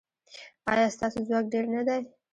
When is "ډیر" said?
1.53-1.65